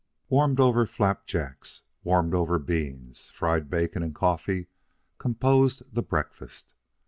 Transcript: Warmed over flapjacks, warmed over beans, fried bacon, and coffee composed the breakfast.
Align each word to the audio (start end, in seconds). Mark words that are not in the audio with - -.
Warmed 0.29 0.59
over 0.59 0.87
flapjacks, 0.87 1.83
warmed 2.03 2.33
over 2.33 2.57
beans, 2.57 3.29
fried 3.29 3.69
bacon, 3.69 4.01
and 4.01 4.15
coffee 4.15 4.65
composed 5.19 5.83
the 5.93 6.01
breakfast. 6.01 6.73